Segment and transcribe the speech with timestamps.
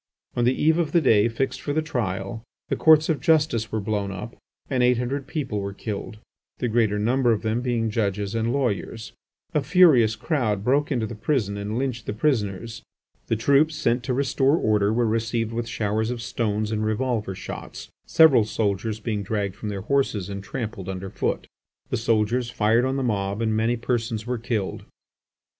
[0.35, 3.79] On the eve of the day fixed for the trial the Courts of justice were
[3.79, 4.35] blown up
[4.67, 6.17] and eight hundred people were killed,
[6.57, 9.11] the greater number of them being judges and lawyers.
[9.53, 12.81] A furious crowd broke into the prison and lynched the prisoners.
[13.27, 17.89] The troops sent to restore order were received with showers of stones and revolver shots;
[18.07, 21.45] several soldiers being dragged from their horses and trampled underfoot.
[21.91, 24.83] The soldiers fired on the mob and many persons were killed.